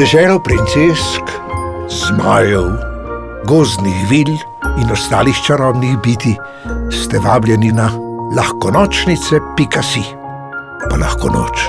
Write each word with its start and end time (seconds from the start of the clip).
deželo 0.00 0.38
princesk, 0.40 1.28
zmajev, 1.92 2.72
gozdnih 3.44 3.98
vil 4.08 4.32
in 4.80 4.88
ostalih 4.92 5.36
čarobnih 5.44 5.98
biti 6.00 6.32
ste 6.88 7.20
vabljeni 7.20 7.68
na 7.72 7.90
lahko 8.36 8.70
nočnice, 8.72 9.42
pika 9.56 9.82
si, 9.84 10.00
pa 10.88 10.96
lahko 10.96 11.28
noč. 11.28 11.66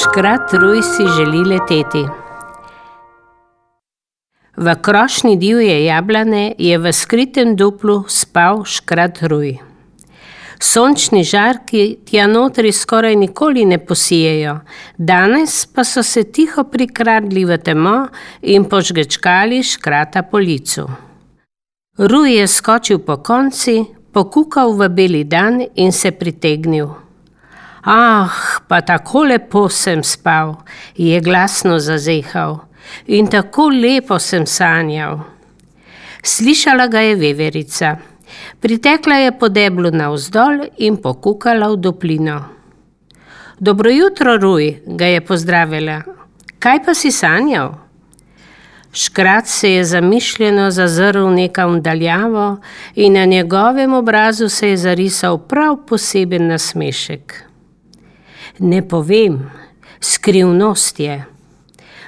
Škrat 0.00 0.50
Ruj 0.58 0.82
si 0.82 1.06
želi 1.16 1.44
leteti. 1.54 2.02
V 4.56 4.74
krošnji 4.82 5.36
divje 5.36 5.84
jablane 5.84 6.54
je 6.58 6.78
v 6.78 6.92
skritem 6.92 7.54
duplu 7.56 8.02
spal 8.08 8.64
škrat 8.64 9.22
Ruj. 9.30 9.71
Sončni 10.62 11.24
žarki 11.26 11.96
tja 12.06 12.28
notri 12.30 12.70
skoraj 12.72 13.16
nikoli 13.18 13.64
ne 13.66 13.80
posijejo, 13.82 14.60
danes 14.96 15.56
pa 15.66 15.82
so 15.84 16.04
se 16.06 16.22
tiho 16.22 16.62
prikradli 16.70 17.42
v 17.44 17.56
temo 17.58 17.94
in 18.42 18.68
požgečkali 18.70 19.58
škrata 19.62 20.22
po 20.22 20.38
licu. 20.38 20.84
Ruj 21.98 22.36
je 22.36 22.46
skočil 22.46 23.00
po 23.02 23.16
konci, 23.26 23.82
pokukal 24.14 24.76
v 24.78 24.88
beli 24.88 25.24
dan 25.24 25.58
in 25.74 25.90
se 25.92 26.12
pritegnil. 26.14 26.94
Ah, 27.82 28.30
pa 28.68 28.80
tako 28.86 29.24
lepo 29.24 29.66
sem 29.68 30.04
spal, 30.06 30.54
je 30.94 31.18
glasno 31.20 31.80
zazehal, 31.82 32.60
in 33.06 33.26
tako 33.26 33.66
lepo 33.74 34.18
sem 34.22 34.46
sanjal. 34.46 35.18
Slišala 36.22 36.86
ga 36.86 37.00
je 37.02 37.18
veverica. 37.18 38.11
Pritekla 38.60 39.14
je 39.14 39.38
po 39.38 39.48
deblu 39.48 39.90
navzdol 39.90 40.66
in 40.78 40.96
pokukala 40.96 41.68
v 41.72 41.76
duplino. 41.76 42.40
Dobro 43.58 43.90
jutro, 43.90 44.36
Ruj, 44.36 44.82
ga 44.86 45.06
je 45.06 45.20
pozdravila. 45.20 46.02
Kaj 46.58 46.84
pa 46.84 46.94
si 46.94 47.10
sanjal? 47.10 47.74
Škrat 48.92 49.46
se 49.46 49.72
je 49.72 49.84
zamišljeno 49.84 50.70
zazrl 50.70 51.30
nekam 51.30 51.82
daljavo 51.82 52.56
in 52.94 53.12
na 53.12 53.24
njegovem 53.24 53.94
obrazu 53.94 54.48
se 54.48 54.68
je 54.68 54.76
zarisal 54.76 55.38
prav 55.38 55.76
poseben 55.86 56.46
nasmešek. 56.46 57.44
Ne 58.58 58.88
povem, 58.88 59.50
skrivnost 60.00 61.00
je. 61.00 61.31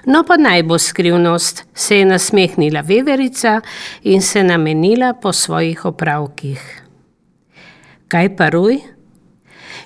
No, 0.06 0.22
pa 0.24 0.36
naj 0.36 0.62
bo 0.62 0.78
skrivnost, 0.78 1.64
se 1.74 1.98
je 1.98 2.04
nasmehnila 2.04 2.80
veverica 2.80 3.60
in 4.02 4.22
se 4.22 4.42
namenila 4.44 5.12
po 5.14 5.32
svojih 5.32 5.84
opravkih. 5.84 6.82
Kaj 8.08 8.36
pa 8.36 8.48
ruj? 8.48 8.78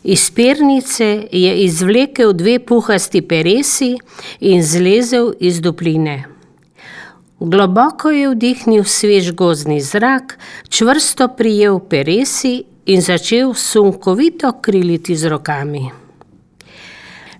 Iz 0.02 0.30
pernice 0.30 1.28
je 1.32 1.54
izvlekel 1.64 2.32
dve 2.32 2.58
puhasti 2.58 3.22
peresi 3.22 3.96
in 4.40 4.62
zlezel 4.62 5.32
iz 5.40 5.60
dupline. 5.60 6.24
Globoko 7.40 8.10
je 8.10 8.30
vdihnil 8.30 8.84
svež 8.84 9.32
gozni 9.32 9.80
zrak, 9.80 10.38
čvrsto 10.68 11.28
prijel 11.28 11.78
peresi 11.78 12.64
in 12.86 13.02
začel 13.02 13.54
sunkovito 13.54 14.52
kriliti 14.62 15.16
z 15.16 15.30
rokami. 15.30 16.07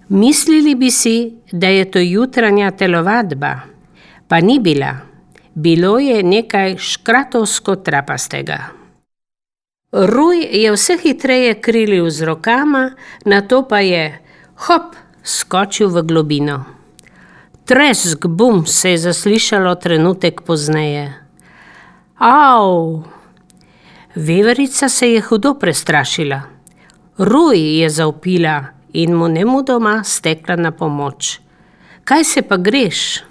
Mislili 0.08 0.74
bi 0.74 0.90
si, 0.90 1.36
da 1.52 1.66
je 1.66 1.90
to 1.90 1.98
jutranja 1.98 2.70
telovadba, 2.70 3.60
pa 4.28 4.40
ni 4.40 4.60
bila. 4.60 4.96
Bilo 5.54 5.98
je 5.98 6.22
nekaj 6.22 6.76
škratovsko 6.78 7.76
trapastega. 7.76 8.58
Ruj 9.92 10.46
je 10.52 10.72
vse 10.72 10.96
hitreje 11.02 11.60
krilil 11.60 12.10
z 12.10 12.24
rokama, 12.24 12.90
na 13.24 13.40
to 13.40 13.68
pa 13.68 13.80
je, 13.80 14.20
hop, 14.56 14.96
skočil 15.22 15.88
v 15.88 16.02
globino. 16.02 16.64
Tresk, 17.64 18.26
bum, 18.26 18.66
se 18.66 18.90
je 18.90 18.98
zaslišalo 18.98 19.74
trenutek 19.74 20.40
pozneje. 20.40 21.12
Av! 22.18 23.04
Veverica 24.14 24.88
se 24.88 25.12
je 25.12 25.20
hudo 25.20 25.54
prestrašila. 25.54 26.42
Ruj 27.18 27.80
je 27.80 27.90
zaupila 27.90 28.77
in 28.92 29.14
mu 29.14 29.28
ne 29.28 29.44
mudoma 29.44 30.02
stekla 30.04 30.56
na 30.56 30.70
pomoč. 30.70 31.40
Kaj 32.04 32.24
se 32.24 32.42
pa 32.42 32.56
greš? 32.56 33.22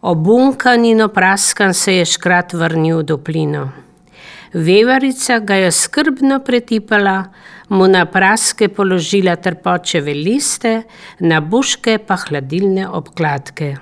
Obunkan 0.00 0.84
in 0.84 1.02
opraskan 1.02 1.74
se 1.74 1.94
je 1.94 2.04
škrat 2.04 2.52
vrnil 2.52 2.98
v 2.98 3.08
duplino. 3.08 3.68
Vevarica 4.54 5.38
ga 5.38 5.54
je 5.54 5.70
skrbno 5.72 6.38
pretipala, 6.44 7.24
mu 7.68 7.88
na 7.88 8.04
praske 8.06 8.68
položila 8.68 9.36
trpočeve 9.36 10.14
liste, 10.14 10.82
na 11.20 11.40
buške 11.40 11.98
pa 11.98 12.16
hladilne 12.16 12.88
obkladke. 12.88 13.76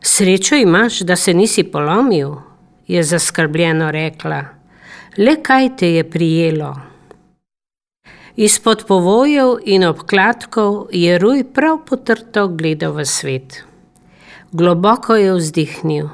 Srečo 0.00 0.56
imaš, 0.56 1.00
da 1.00 1.16
se 1.16 1.34
nisi 1.34 1.64
polomil, 1.64 2.36
je 2.86 3.02
zaskrbljeno 3.02 3.90
rekla. 3.90 4.44
Le 5.18 5.42
kaj 5.42 5.76
te 5.76 5.90
je 5.92 6.10
prijelo? 6.10 6.87
Izpod 8.38 8.84
povojev 8.86 9.56
in 9.66 9.82
obkladkov 9.84 10.88
je 10.94 11.18
Ruj 11.18 11.40
prav 11.54 11.80
potrto 11.86 12.44
gledal 12.48 12.92
v 12.94 13.04
svet. 13.04 13.64
Globoko 14.52 15.16
je 15.18 15.32
vzdihnil. 15.34 16.06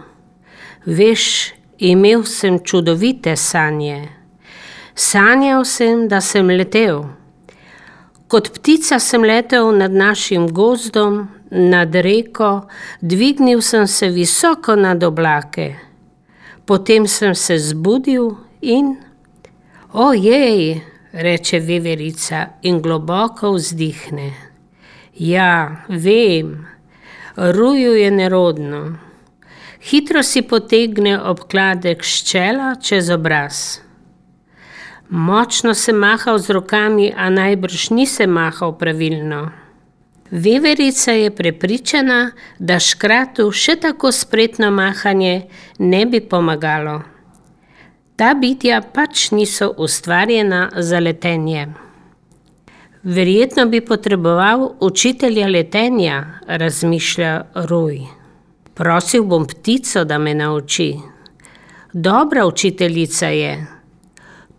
Veš, 0.87 1.53
imel 1.79 2.25
sem 2.25 2.57
čudovite 2.65 3.37
sanje. 3.37 4.09
Sanjal 4.95 5.67
sem, 5.69 6.07
da 6.09 6.23
sem 6.25 6.49
letel. 6.49 7.03
Kot 8.29 8.49
ptica 8.56 8.97
sem 8.99 9.21
letel 9.21 9.69
nad 9.77 9.93
našim 9.93 10.49
gozdom, 10.49 11.29
nad 11.51 11.93
reko, 11.93 12.65
dvignil 13.05 13.61
sem 13.61 13.85
se 13.87 14.09
visoko 14.09 14.77
nad 14.81 15.05
oblake. 15.05 15.75
Potem 16.65 17.05
sem 17.05 17.35
se 17.35 17.59
zbudil 17.59 18.33
in, 18.62 18.97
ojej, 19.93 20.81
reče 21.15 21.61
veverica 21.61 22.47
in 22.63 22.83
globoko 22.83 23.53
vzdihne. 23.55 24.33
Ja, 25.15 25.87
vem, 25.89 26.67
ruju 27.37 27.95
je 27.95 28.11
nerodno. 28.11 28.99
Hitro 29.85 30.23
si 30.23 30.43
potegne 30.43 31.15
obkladek 31.21 32.03
ščela 32.03 32.75
čez 32.83 33.11
obraz. 33.15 33.81
Močno 35.09 35.75
se 35.75 35.93
mahal 35.93 36.39
z 36.39 36.51
rokami, 36.51 37.13
a 37.17 37.31
najbrž 37.31 37.91
ni 37.91 38.07
se 38.07 38.27
mahal 38.27 38.75
pravilno. 38.79 39.51
Veverica 40.31 41.13
je 41.13 41.31
prepričana, 41.31 42.33
da 42.59 42.81
škratu 42.81 43.51
še 43.53 43.77
tako 43.77 44.11
spretno 44.13 44.71
mahanje 44.71 45.45
ne 45.79 46.07
bi 46.07 46.21
pomagalo. 46.21 47.03
Ta 48.17 48.35
bitja 48.35 48.83
pač 48.95 49.31
niso 49.31 49.73
ustvarjena 49.79 50.71
za 50.77 50.99
letenje. 50.99 51.67
Verjetno 53.03 53.67
bi 53.67 53.81
potreboval 53.81 54.69
učitelja 54.81 55.49
letenja, 55.49 56.25
razmišlja 56.47 57.43
Ruj. 57.55 57.99
Prosil 58.75 59.25
bom 59.25 59.47
ptico, 59.47 60.05
da 60.05 60.19
me 60.19 60.35
nauči. 60.35 60.95
Dobra 61.93 62.47
učiteljica 62.47 63.27
je. 63.27 63.67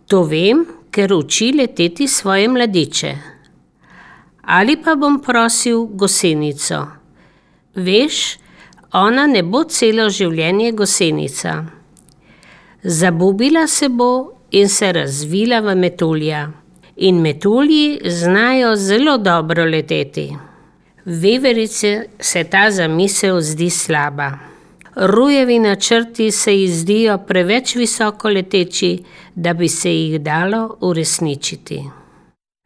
To 0.06 0.22
vem, 0.22 0.66
ker 0.90 1.12
uči 1.12 1.52
leteti 1.56 2.08
svoje 2.08 2.48
mladiče. 2.48 3.14
Ali 4.42 4.76
pa 4.82 4.94
bom 4.94 5.16
prosil 5.22 5.86
gosenico. 5.86 6.86
Veš, 7.74 8.38
ona 8.92 9.26
ne 9.26 9.42
bo 9.42 9.64
celo 9.64 10.10
življenje 10.10 10.72
gosenica. 10.72 11.75
Zabubila 12.88 13.66
se 13.66 13.88
bo 13.88 14.32
in 14.50 14.68
se 14.68 14.92
razvila 14.92 15.58
v 15.60 15.74
metulja. 15.74 16.52
In 16.96 17.16
metulji 17.20 17.98
znajo 18.04 18.76
zelo 18.76 19.18
dobro 19.18 19.64
leteti. 19.64 20.36
Veverice 21.04 22.04
se 22.20 22.44
ta 22.44 22.70
zamisel 22.70 23.40
zdi 23.40 23.70
slaba. 23.70 24.30
Rujevi 24.96 25.58
načrti 25.58 26.30
se 26.30 26.54
ji 26.60 26.68
zdijo 26.68 27.18
preveč 27.18 27.74
visoko 27.74 28.28
leteči, 28.28 29.02
da 29.34 29.52
bi 29.52 29.68
se 29.68 29.94
jih 29.94 30.20
dalo 30.20 30.76
uresničiti. 30.80 31.82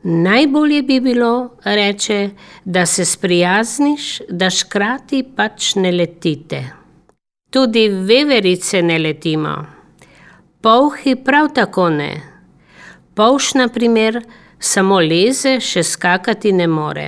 Najbolje 0.05 0.83
bi 0.83 1.01
bilo, 1.01 1.51
reče, 1.65 2.31
da 2.65 2.87
se 2.87 3.05
sprijazniš, 3.05 4.21
da 4.29 4.51
škrati 4.51 5.25
pač 5.37 5.75
ne 5.75 5.93
letite. 5.93 6.65
Tudi 7.51 7.89
veverice 7.89 8.83
ne 8.83 8.99
letimo. 8.99 9.80
Polhi 10.61 11.17
prav 11.25 11.49
tako 11.55 11.89
ne. 11.91 12.23
Polš, 13.15 13.55
na 13.55 13.69
primer, 13.69 14.19
samo 14.59 14.99
leze, 15.01 15.55
še 15.61 15.81
skakati 15.83 16.51
ne 16.53 16.67
more. 16.69 17.07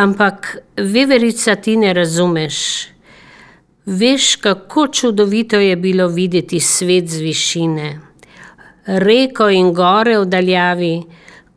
Ampak, 0.00 0.46
veverica, 0.76 1.54
ti 1.60 1.74
ne 1.76 1.90
razumeš. 1.92 2.58
Veš, 3.84 4.36
kako 4.40 4.86
čudovito 4.88 5.60
je 5.60 5.76
bilo 5.76 6.06
videti 6.08 6.60
svet 6.60 7.10
z 7.12 7.20
višine. 7.20 7.90
Reko 8.86 9.50
in 9.52 9.74
gore 9.76 10.14
v 10.22 10.30
daljavi, 10.32 10.94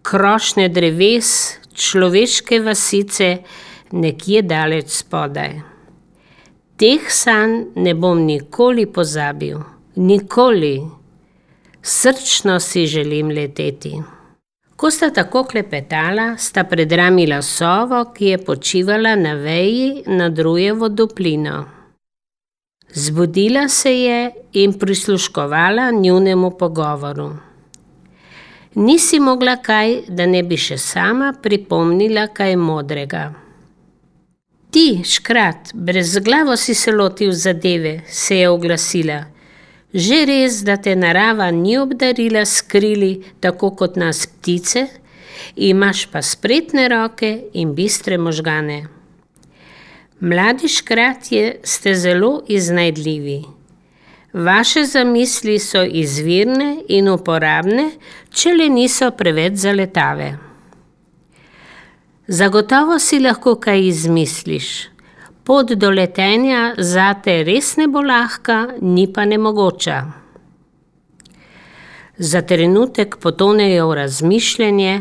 krošnje 0.03 0.67
dreves, 0.69 1.29
človeške 1.71 2.59
vasice 2.59 3.29
nekje 3.91 4.43
daleč 4.43 4.91
spodaj. 4.99 5.55
Teh 6.75 7.07
sanj 7.07 7.55
ne 7.79 7.95
bom 7.95 8.19
nikoli 8.27 8.83
pozabil, 8.85 9.63
nikoli. 9.95 10.81
Srčno 11.81 12.59
si 12.59 12.85
želim 12.85 13.27
leteti. 13.29 14.01
Ko 14.75 14.91
sta 14.91 15.09
tako 15.09 15.43
klepetala, 15.43 16.37
sta 16.37 16.63
predramila 16.63 17.41
sovo, 17.41 18.05
ki 18.13 18.25
je 18.25 18.37
počivala 18.37 19.15
na 19.15 19.33
veji 19.33 20.03
nad 20.07 20.39
rujevo 20.39 20.89
duplino. 20.89 21.65
Zbudila 22.93 23.67
se 23.67 24.01
je 24.01 24.31
in 24.53 24.73
prisluškovala 24.79 25.91
njunemu 25.91 26.51
pogovoru. 26.51 27.29
Nisi 28.75 29.19
mogla 29.19 29.55
kaj, 29.55 30.01
da 30.07 30.25
ne 30.25 30.43
bi 30.43 30.57
še 30.57 30.77
sama 30.77 31.33
pripomnila 31.41 32.27
kaj 32.27 32.55
modrega. 32.55 33.33
Ti, 34.71 35.01
škrat, 35.07 35.71
brez 35.73 36.17
glavo 36.19 36.57
si 36.57 36.73
se 36.73 36.91
lotil 36.91 37.31
zadeve, 37.31 38.01
se 38.07 38.37
je 38.37 38.49
oglasila. 38.49 39.34
Že 39.95 40.17
res, 40.27 40.59
da 40.67 40.75
te 40.75 40.91
narava 40.99 41.47
ni 41.55 41.77
obdarila 41.79 42.43
s 42.43 42.59
krili, 42.67 43.21
tako 43.39 43.69
kot 43.79 43.95
nas 43.95 44.25
ptice, 44.27 44.89
imaš 45.55 46.09
pa 46.11 46.19
spretne 46.19 46.89
roke 46.91 47.29
in 47.53 47.71
bistre 47.77 48.17
možgane. 48.19 48.89
Mladi 50.19 50.67
škratje 50.67 51.59
ste 51.63 51.95
zelo 51.95 52.41
iznajdljivi. 52.47 53.43
Vaše 54.33 54.83
zamisli 54.83 55.59
so 55.59 55.83
izvirne 55.83 56.81
in 56.91 57.07
uporabne, 57.07 57.85
če 58.35 58.51
le 58.51 58.67
niso 58.69 59.13
preveč 59.15 59.55
zaletave. 59.63 60.33
Zagotovo 62.27 62.99
si 62.99 63.21
lahko 63.23 63.55
kaj 63.63 63.87
izmisliš. 63.87 64.67
Pot 65.45 65.75
do 65.77 65.91
letenja 65.93 66.73
zate 66.81 67.43
res 67.45 67.75
ne 67.77 67.85
bo 67.85 68.01
lahka, 68.01 68.55
ni 68.81 69.05
pa 69.13 69.27
nemogoča. 69.29 69.97
Za 72.17 72.39
trenutek 72.41 73.19
potonejo 73.21 73.91
v 73.91 73.97
razmišljanje, 73.99 74.93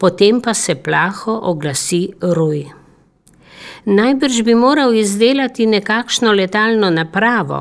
potem 0.00 0.38
pa 0.40 0.54
se 0.54 0.74
plaho 0.80 1.34
oglasi 1.52 1.98
ruj. 2.22 2.62
Najbrž 3.84 4.38
bi 4.46 4.54
moral 4.54 4.94
izdelati 4.96 5.66
nekakšno 5.66 6.32
letalno 6.32 6.88
napravo. 6.90 7.58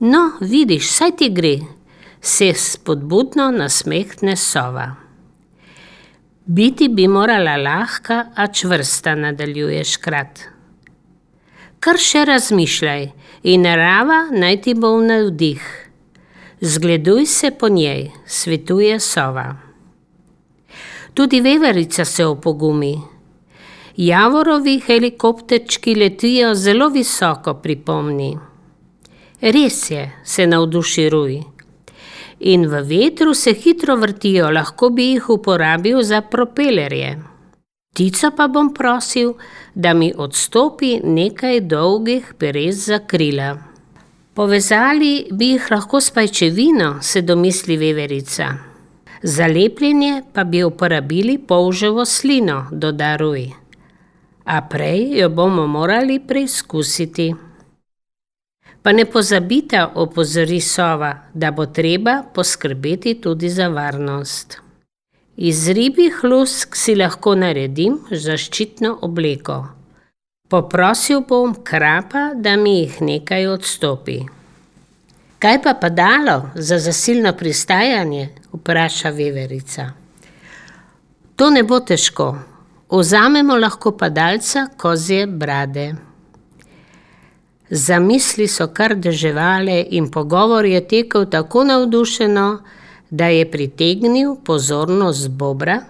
No, 0.00 0.22
vidiš, 0.40 0.88
saj 0.94 1.12
ti 1.16 1.28
gre, 1.28 1.58
se 2.20 2.54
spodbudno 2.56 3.50
nasmehne 3.50 4.36
sova. 4.36 4.86
Biti 6.46 6.88
bi 6.88 7.08
morala 7.08 7.58
lahka, 7.60 8.24
a 8.34 8.46
čvrsta, 8.46 9.14
nadaljuje 9.14 9.84
škrat. 9.84 10.40
Kar 11.80 11.96
še 11.96 12.26
razmišljaj 12.28 13.06
in 13.48 13.62
narava 13.64 14.26
naj 14.32 14.56
ti 14.64 14.74
bo 14.76 14.92
v 14.98 15.06
navdih. 15.08 15.68
Zgleduj 16.60 17.24
se 17.26 17.50
po 17.50 17.68
njej, 17.72 18.10
svetuje 18.26 18.98
sova. 19.00 19.46
Tudi 21.14 21.40
veverica 21.40 22.04
se 22.04 22.26
opogumi. 22.26 22.92
Javorovi 23.96 24.76
helikopterčki 24.86 25.94
letijo 25.94 26.52
zelo 26.54 26.88
visoko, 26.88 27.54
pripomni. 27.62 28.34
Res 29.40 29.80
je, 29.90 30.04
se 30.24 30.46
navduši 30.46 31.08
ruj 31.08 31.40
in 32.40 32.66
v 32.68 32.80
vetru 32.82 33.34
se 33.34 33.52
hitro 33.52 33.96
vrtijo, 33.96 34.50
lahko 34.50 34.88
bi 34.90 35.12
jih 35.12 35.28
uporabil 35.28 36.02
za 36.02 36.20
propelerje. 36.20 37.18
Tico 37.92 38.30
pa 38.36 38.46
bom 38.48 38.74
prosil, 38.74 39.34
da 39.74 39.94
mi 39.94 40.12
odstopi 40.16 41.00
nekaj 41.02 41.60
dolgih 41.60 42.34
perez 42.38 42.86
za 42.86 42.98
krila. 42.98 43.56
Povezali 44.34 45.26
bi 45.32 45.48
jih 45.52 45.66
lahko 45.70 46.00
s 46.00 46.10
pajčevino, 46.10 46.98
se 47.02 47.22
domisli 47.22 47.76
veverica. 47.76 48.46
Za 49.22 49.46
lepljenje 49.46 50.22
pa 50.32 50.44
bi 50.44 50.62
uporabili 50.64 51.38
polževo 51.38 52.04
slino, 52.04 52.66
dodaruj. 52.72 53.50
A 54.44 54.62
prej 54.68 55.18
jo 55.18 55.28
bomo 55.28 55.66
morali 55.66 56.20
preizkusiti. 56.20 57.34
Pa 58.82 58.92
ne 58.92 59.04
pozabite, 59.04 59.84
opozori 59.94 60.60
sova, 60.60 61.12
da 61.34 61.50
bo 61.50 61.66
treba 61.66 62.22
poskrbeti 62.34 63.14
tudi 63.20 63.48
za 63.48 63.68
varnost. 63.68 64.69
Iz 65.40 65.68
ribjih 65.68 66.18
lusk 66.24 66.76
si 66.76 66.92
lahko 66.94 67.32
naredim 67.34 67.94
zaščitno 68.12 68.90
obleko. 69.06 69.54
Poprosil 70.52 71.22
bom 71.28 71.54
krapa, 71.64 72.24
da 72.36 72.58
mi 72.60 72.74
jih 72.74 72.98
nekaj 73.00 73.46
odstopi. 73.48 74.18
Kaj 75.40 75.62
pa 75.64 75.72
padalo 75.80 76.34
za 76.54 76.76
zasilno 76.78 77.32
pristajanje? 77.32 78.26
vpraša 78.52 79.10
veverica. 79.16 79.86
To 81.36 81.48
ne 81.50 81.62
bo 81.62 81.78
težko. 81.80 82.26
Vzamemo 82.90 83.56
lahko 83.56 83.94
padalca 83.96 84.66
kozje 84.76 85.26
brade. 85.26 85.86
Zamisli 87.70 88.48
so 88.48 88.68
kar 88.74 88.92
deževale 88.94 89.78
in 89.90 90.10
pogovor 90.10 90.68
je 90.68 90.84
tekel 90.88 91.24
tako 91.30 91.64
navdušeno, 91.64 92.46
da 93.10 93.26
je 93.26 93.50
pritegnil 93.50 94.36
pozornost 94.44 95.28
Bobra, 95.28 95.80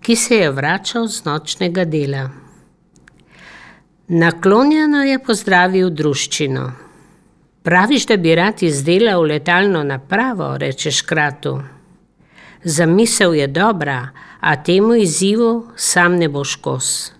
ki 0.00 0.16
se 0.16 0.36
je 0.36 0.50
vračal 0.50 1.06
z 1.08 1.24
nočnega 1.24 1.84
dela. 1.84 2.30
Naklonjeno 4.08 5.02
je 5.02 5.18
pozdravil 5.18 5.90
druščino. 5.90 6.72
Praviš, 7.62 8.06
da 8.06 8.16
bi 8.16 8.34
rad 8.34 8.62
izdelal 8.62 9.22
letalno 9.22 9.82
napravo, 9.82 10.56
reče 10.58 10.90
škratu. 10.90 11.58
Zamisel 12.64 13.34
je 13.34 13.46
dobra, 13.46 14.08
a 14.40 14.62
temu 14.62 14.94
izzivu 14.94 15.66
sam 15.76 16.16
ne 16.16 16.28
boš 16.28 16.54
kos. 16.56 17.12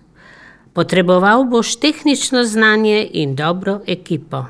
Potreboval 0.73 1.43
boš 1.43 1.75
tehnično 1.75 2.43
znanje 2.43 3.07
in 3.11 3.35
dobro 3.35 3.81
ekipo. 3.87 4.45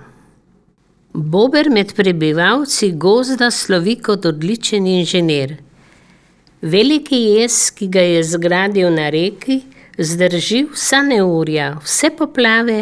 Bober 1.18 1.66
med 1.74 1.96
prebivalci 1.98 2.92
gozda 2.94 3.48
slovi 3.52 3.96
kot 4.06 4.26
odličen 4.30 4.86
inženir. 4.86 5.56
Veliki 6.62 7.18
jez, 7.18 7.56
ki 7.74 7.88
ga 7.96 8.04
je 8.06 8.20
zgradil 8.24 8.92
na 8.94 9.08
reki, 9.10 9.56
zdrži 9.98 10.60
vsa 10.76 11.00
neurja, 11.08 11.72
vse 11.82 12.12
poplave 12.20 12.78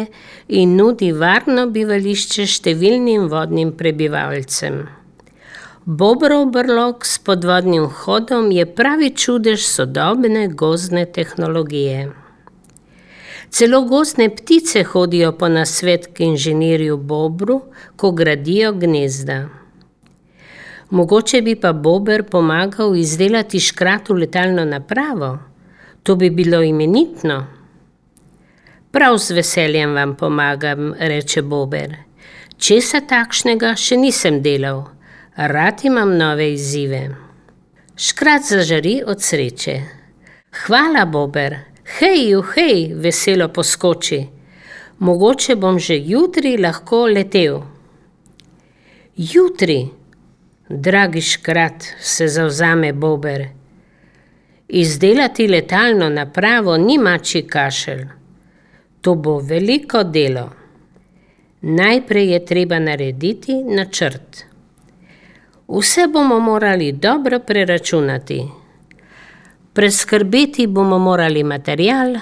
in 0.52 0.76
nudi 0.76 1.08
varno 1.16 1.64
bivališče 1.78 2.44
številnim 2.58 3.24
vodnim 3.32 3.72
prebivalcem. 3.80 4.82
Bobrov 5.86 6.50
brlog 6.52 7.08
s 7.08 7.16
podvodnim 7.16 7.88
hodom 8.02 8.52
je 8.52 8.68
pravi 8.68 9.14
čudež 9.16 9.64
sodobne 9.64 10.44
gozdne 10.52 11.08
tehnologije. 11.08 12.25
Celo 13.50 13.82
gozdne 13.82 14.28
ptice 14.36 14.82
hodijo 14.84 15.32
po 15.32 15.48
nasvet 15.48 16.06
k 16.14 16.20
inženirju 16.20 16.96
Bobru, 16.96 17.60
ko 17.96 18.10
gradijo 18.10 18.72
gnezda. 18.72 19.48
Mogoče 20.90 21.42
bi 21.42 21.54
pa 21.60 21.72
Bober 21.72 22.22
pomagal 22.30 22.96
izdelati 22.96 23.60
škratu 23.60 24.14
letalno 24.14 24.64
napravo, 24.64 25.38
to 26.02 26.16
bi 26.16 26.30
bilo 26.30 26.62
imenitno. 26.62 27.46
Prav 28.90 29.18
z 29.18 29.30
veseljem 29.30 29.94
vam 29.94 30.14
pomagam, 30.16 30.94
reče 30.98 31.42
Bober. 31.42 31.96
Česa 32.58 33.00
takšnega 33.00 33.74
še 33.76 33.96
nisem 34.00 34.38
delal, 34.42 34.84
rad 35.36 35.82
imam 35.84 36.14
nove 36.16 36.52
izzive. 36.54 37.02
Škrat 37.96 38.46
zažari 38.48 39.02
od 39.06 39.22
sreče. 39.22 39.74
Hvala, 40.64 41.04
Bober, 41.04 41.58
Hej, 41.86 42.34
hej, 42.54 42.94
veselo 42.94 43.48
poskoči. 43.48 44.26
Mogoče 44.98 45.54
bom 45.56 45.78
že 45.78 45.94
jutri 45.96 46.56
lahko 46.58 47.06
letel. 47.06 47.62
Jutri, 49.16 49.86
dragi 50.68 51.20
škrat, 51.20 51.84
se 52.00 52.28
zavzame 52.28 52.92
Bober. 52.92 53.46
Izdelati 54.68 55.48
letalno 55.48 56.08
napravo 56.08 56.76
ni 56.76 56.98
mači 56.98 57.42
kašelj. 57.42 58.04
To 59.00 59.14
bo 59.14 59.38
veliko 59.38 60.02
delo. 60.02 60.50
Najprej 61.60 62.32
je 62.32 62.44
treba 62.44 62.78
narediti 62.78 63.62
načrt. 63.64 64.44
Vse 65.68 66.06
bomo 66.12 66.40
morali 66.40 66.92
dobro 66.92 67.38
preračunati. 67.38 68.65
Preskrbeti 69.76 70.66
bomo 70.66 70.98
morali 70.98 71.42
material, 71.44 72.14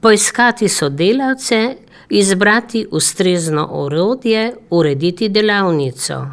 poiskati 0.00 0.68
sodelavce, 0.68 1.76
izbrati 2.08 2.86
ustrezno 2.90 3.68
orodje, 3.70 4.54
urediti 4.70 5.28
delavnico. 5.28 6.26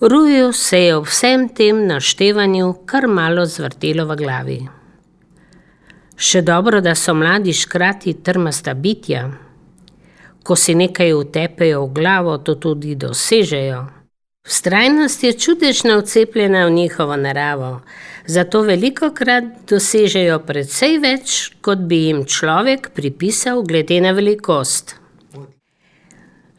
Ruju 0.00 0.52
se 0.52 0.80
je 0.80 0.96
ob 0.96 1.04
vsem 1.04 1.48
tem 1.48 1.86
naštevanju 1.86 2.72
kar 2.86 3.06
malo 3.06 3.44
zvrtelo 3.46 4.06
v 4.06 4.16
glavi. 4.16 4.58
Še 6.16 6.42
dobro, 6.42 6.80
da 6.80 6.94
so 6.94 7.14
mladi 7.14 7.52
škrati 7.52 8.14
trmasta 8.22 8.74
bitja. 8.74 9.26
Ko 10.42 10.56
si 10.56 10.74
nekaj 10.74 11.12
utepejo 11.12 11.84
v 11.84 11.92
glavo, 11.92 12.38
to 12.38 12.54
tudi 12.54 12.96
dosežejo. 12.96 13.95
Vztrajnost 14.46 15.24
je 15.24 15.32
čudežno 15.32 15.98
vcepljena 15.98 16.66
v 16.66 16.70
njihovo 16.70 17.16
naravo, 17.16 17.80
zato 18.26 18.60
veliko 18.62 19.10
krat 19.10 19.44
dosežejo 19.68 20.38
precej 20.46 20.98
več, 21.02 21.38
kot 21.60 21.78
bi 21.78 21.96
jim 22.04 22.20
človek 22.24 22.92
pripisal 22.94 23.62
glede 23.66 23.98
na 24.00 24.12
velikost. 24.14 24.94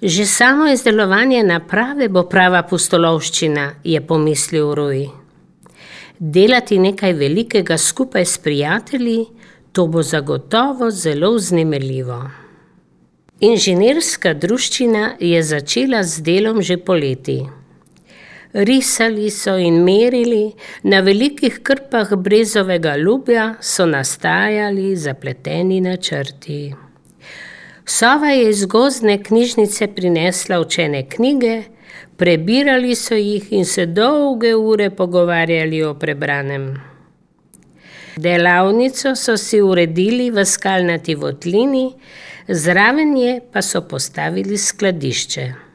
Že 0.01 0.25
samo 0.25 0.67
izdelovanje 0.67 1.43
naprave 1.43 2.09
bo 2.09 2.25
prava 2.29 2.59
pustolovščina, 2.67 3.69
je 3.83 4.01
pomislil 4.07 4.73
Rui. 4.75 5.05
Delati 6.19 6.79
nekaj 6.79 7.13
velikega 7.13 7.77
skupaj 7.77 8.25
s 8.25 8.37
prijatelji, 8.37 9.25
to 9.71 9.87
bo 9.87 10.03
zagotovo 10.03 10.91
zelo 10.91 11.31
vznemirljivo. 11.37 12.19
Inženirska 13.39 14.33
druščina 14.33 15.13
je 15.19 15.43
začela 15.43 16.03
z 16.03 16.21
delom 16.21 16.61
že 16.61 16.77
poleti. 16.77 17.37
Risali 18.57 19.29
so 19.29 19.53
in 19.57 19.83
merili, 19.85 20.55
na 20.83 21.03
velikih 21.05 21.59
krpah 21.61 22.15
brezovega 22.17 22.95
lubja 22.97 23.43
so 23.61 23.85
nastajali 23.85 24.95
zapleteni 24.95 25.77
načrti. 25.81 26.73
Sova 27.85 28.31
je 28.33 28.49
iz 28.49 28.65
gozdne 28.65 29.19
knjižnice 29.23 29.87
prinesla 29.87 30.59
učene 30.59 31.03
knjige, 31.09 31.63
prebirali 32.17 32.95
so 32.95 33.15
jih 33.15 33.53
in 33.53 33.65
se 33.65 33.85
dolge 33.85 34.55
ure 34.55 34.89
pogovarjali 34.89 35.83
o 35.83 35.93
prebranem. 35.93 36.81
Delavnico 38.17 39.15
so 39.15 39.37
si 39.37 39.61
uredili 39.61 40.31
v 40.31 40.45
skalnati 40.45 41.15
votlini, 41.15 41.93
zraven 42.47 43.17
je 43.17 43.39
pa 43.53 43.61
so 43.61 43.81
postavili 43.81 44.57
skladišče. 44.57 45.66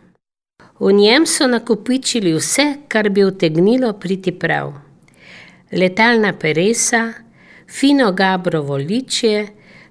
V 0.82 0.92
njem 0.92 1.26
so 1.26 1.46
nakopičili 1.46 2.32
vse, 2.34 2.64
kar 2.88 3.08
bi 3.10 3.22
utegnilo 3.24 3.92
priti 3.92 4.32
prav. 4.32 4.72
Letalna 5.72 6.32
peresa, 6.32 7.12
fino 7.70 8.08
gabrovo 8.12 8.76
ličje, 8.76 9.46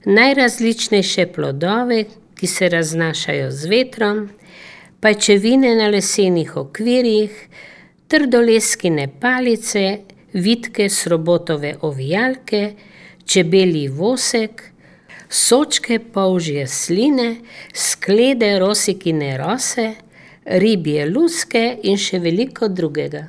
najrazličnejše 0.06 1.26
plodove, 1.32 2.04
ki 2.36 2.48
se 2.48 2.70
raznašajo 2.70 3.48
z 3.52 3.72
vetrom, 3.72 4.20
pajčevine 5.00 5.76
na 5.80 5.88
lesenih 5.88 6.58
okvirjih, 6.58 7.40
trdoleskine 8.08 9.08
palice, 9.22 9.98
vitke 10.34 10.90
srobotove 10.90 11.76
ovijalke, 11.82 12.74
čebeli 13.26 13.88
vosek, 13.88 14.68
sočke 15.30 16.00
polžje 16.00 16.68
sline, 16.68 17.36
sklede 17.74 18.58
rosikine 18.60 19.38
rose, 19.38 19.94
ribje 20.60 21.06
luske 21.10 21.64
in 21.84 21.98
še 21.98 22.20
veliko 22.20 22.68
drugega. 22.68 23.24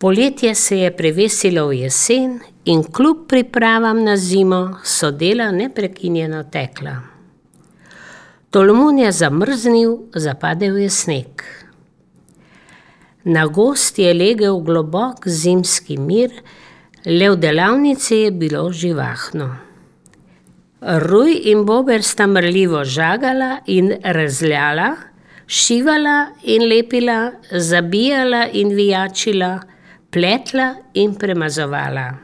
Poletje 0.00 0.54
se 0.54 0.78
je 0.78 0.90
prevesilo 0.96 1.66
v 1.68 1.82
jesen 1.82 2.38
in 2.64 2.82
kljub 2.82 3.26
pripravam 3.28 4.00
na 4.04 4.16
zimo 4.16 4.78
so 4.84 5.10
dela 5.10 5.50
neprekinjeno 5.52 6.44
tekla. 6.52 6.94
Tolmun 8.50 8.98
je 8.98 9.12
zamrznil, 9.12 9.98
zapadel 10.14 10.78
je 10.80 10.88
sneg. 10.90 11.44
Na 13.24 13.44
gost 13.46 13.98
je 13.98 14.14
legel 14.14 14.56
globok 14.64 15.28
zimski 15.28 15.98
mir, 16.00 16.32
le 17.04 17.28
v 17.30 17.36
delavnici 17.36 18.24
je 18.24 18.30
bilo 18.30 18.64
živahno. 18.72 19.50
Ruj 20.80 21.36
in 21.52 21.66
Bober 21.68 22.02
sta 22.02 22.26
mrljivo 22.26 22.84
žagala 22.84 23.58
in 23.66 23.92
razljala, 24.00 24.94
šivala 25.50 26.28
in 26.46 26.62
lepila, 26.68 27.32
zabijala 27.50 28.46
in 28.52 28.68
vijačila, 28.68 29.58
pletla 30.10 30.74
in 30.94 31.14
premazovala. 31.14 32.14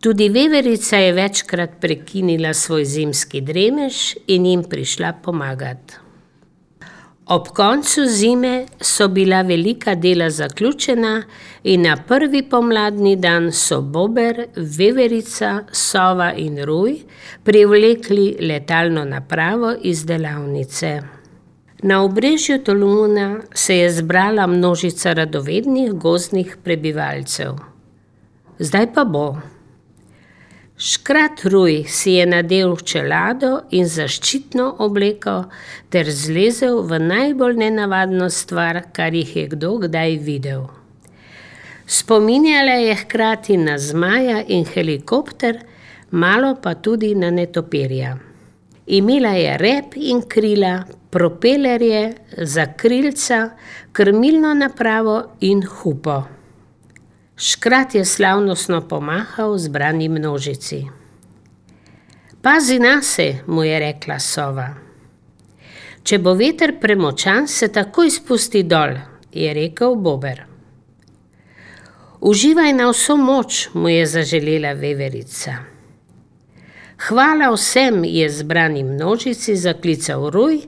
Tudi 0.00 0.28
veverica 0.28 0.96
je 0.96 1.12
večkrat 1.12 1.70
prekinila 1.80 2.52
svoj 2.54 2.84
zimski 2.84 3.40
dremež 3.40 3.94
in 4.26 4.46
jim 4.46 4.64
prišla 4.64 5.12
pomagat. 5.24 5.96
Ob 7.26 7.48
koncu 7.48 8.04
zime 8.06 8.66
so 8.80 9.08
bila 9.08 9.42
velika 9.42 9.94
dela 9.94 10.30
zaključena 10.30 11.22
in 11.64 11.82
na 11.82 11.96
prvi 12.08 12.42
pomladni 12.42 13.16
dan 13.16 13.52
so 13.52 13.80
Bober, 13.80 14.46
veverica, 14.56 15.64
sova 15.72 16.32
in 16.32 16.58
ruj 16.64 16.98
privlekli 17.44 18.36
letalno 18.40 19.04
napravo 19.04 19.74
iz 19.82 20.04
delavnice. 20.04 21.19
Na 21.82 22.02
obrežju 22.04 22.58
Tolmuna 22.58 23.40
se 23.54 23.76
je 23.76 23.90
zbrala 23.90 24.46
množica 24.46 25.12
radovednih 25.12 25.92
gozdnih 25.92 26.56
prebivalcev. 26.64 27.54
Zdaj 28.58 28.92
pa 28.94 29.04
bo. 29.04 29.36
Škrat 30.76 31.44
Ruj 31.44 31.84
si 31.88 32.12
je 32.12 32.26
nadel 32.26 32.76
čelado 32.76 33.62
in 33.70 33.88
zaščitno 33.88 34.74
obleko 34.78 35.44
ter 35.88 36.08
zlezel 36.12 36.82
v 36.82 37.00
najbolj 37.00 37.56
nenavadno 37.64 38.30
stvar, 38.30 38.82
kar 38.92 39.16
jih 39.16 39.36
je 39.36 39.48
kdo 39.48 39.74
kdaj 39.86 40.16
videl. 40.16 40.66
Spominjala 41.86 42.76
je 42.84 42.94
hkrati 42.94 43.56
na 43.56 43.78
zmaja 43.78 44.42
in 44.48 44.64
helikopter, 44.64 45.64
malo 46.10 46.58
pa 46.62 46.74
tudi 46.74 47.14
na 47.14 47.30
netopirja. 47.30 48.18
Imela 48.86 49.28
je 49.28 49.56
rep 49.58 49.96
in 49.96 50.22
krila, 50.28 50.84
propelerje, 51.10 52.14
zakrilca, 52.36 53.50
krmilno 53.92 54.54
napravo 54.54 55.22
in 55.40 55.62
hupo. 55.66 56.22
Škrat 57.36 57.94
je 57.94 58.04
slavnostno 58.04 58.88
pomahal 58.88 59.58
zbrani 59.58 60.08
množici. 60.08 60.84
Pazi 62.42 62.78
na 62.78 63.02
se, 63.02 63.34
mu 63.46 63.64
je 63.64 63.78
rekla 63.78 64.18
sova. 64.18 64.68
Če 66.02 66.18
bo 66.18 66.32
veter 66.34 66.78
premočan, 66.80 67.48
se 67.48 67.68
takoj 67.68 68.10
spusti 68.10 68.62
dol, 68.62 68.96
je 69.32 69.52
rekel 69.54 69.96
Bober. 69.96 70.46
Uživaj 72.20 72.72
na 72.72 72.88
vso 72.90 73.16
moč, 73.16 73.68
mu 73.74 73.88
je 73.88 74.06
zaželela 74.06 74.72
veverica. 74.72 75.79
Hvala 77.00 77.48
vsem, 77.54 78.04
je 78.04 78.30
zbrani 78.30 78.82
množici 78.84 79.56
zaklical 79.56 80.30
Ruj 80.30 80.58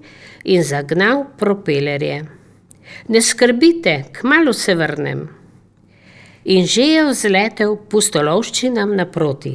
in 0.44 0.64
zagnal 0.64 1.26
propelerje. 1.38 2.24
Ne 3.08 3.20
skrbite, 3.22 4.04
kmalo 4.12 4.52
se 4.52 4.74
vrnem. 4.74 5.28
In 6.44 6.66
že 6.66 6.82
je 6.82 7.04
vzletel 7.04 7.76
pustolovščinam 7.76 8.96
naproti. 8.96 9.54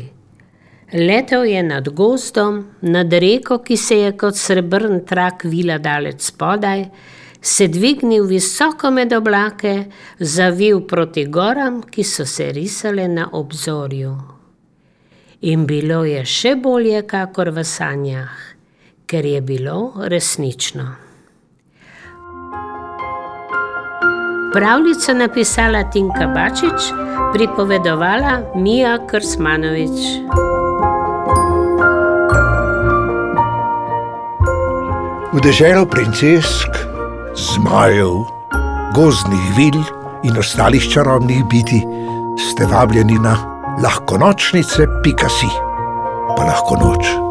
Letel 0.94 1.44
je 1.50 1.64
nad 1.64 1.90
gozdom, 1.90 2.64
nad 2.82 3.14
reko, 3.14 3.58
ki 3.60 3.78
se 3.78 3.98
je 3.98 4.14
kot 4.18 4.38
srebrn 4.38 5.02
trak 5.06 5.44
vila 5.44 5.82
daleč 5.82 6.30
spodaj, 6.30 6.86
se 7.42 7.68
dvignil 7.68 8.30
visoko 8.30 8.92
med 8.92 9.14
oblake, 9.14 9.76
zavil 10.20 10.86
proti 10.88 11.26
goram, 11.26 11.82
ki 11.82 12.04
so 12.04 12.26
se 12.26 12.52
risale 12.54 13.08
na 13.08 13.30
obzorju. 13.34 14.37
In 15.42 15.66
bilo 15.66 16.04
je 16.04 16.26
še 16.26 16.56
bolje, 16.56 17.02
kakor 17.06 17.54
v 17.54 17.64
sanjah 17.64 18.48
ker 19.08 19.26
je 19.26 19.42
bilo 19.42 19.94
resnično. 19.98 20.96
Pravljico 24.54 25.14
napisala 25.14 25.84
Tinka 25.92 26.28
Bačič, 26.28 26.92
pripovedovala 27.34 28.42
Mija 28.56 28.98
Krsmanovič. 29.08 30.00
V 35.34 35.42
deželo 35.44 35.86
princesk, 35.86 36.72
zmajev, 37.36 38.26
gozdnih 38.96 39.52
vil 39.58 39.84
in 40.24 40.38
ostalih 40.38 40.84
čarobnih 40.94 41.46
biti 41.46 41.84
ste 42.50 42.66
vabljeni 42.66 43.20
na 43.20 43.57
lahko 43.82 44.18
nočnice, 44.18 44.88
pika 45.04 45.30
si, 45.30 45.50
pa 46.36 46.44
lahko 46.46 46.78
noč. 46.82 47.27